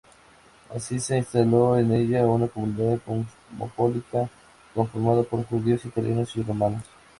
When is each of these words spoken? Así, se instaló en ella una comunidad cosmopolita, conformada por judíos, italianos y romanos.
Así, 0.73 0.99
se 0.99 1.17
instaló 1.19 1.77
en 1.77 1.91
ella 1.91 2.25
una 2.25 2.47
comunidad 2.47 2.97
cosmopolita, 3.05 4.27
conformada 4.73 5.21
por 5.21 5.45
judíos, 5.45 5.85
italianos 5.85 6.35
y 6.37 6.41
romanos. 6.41 6.81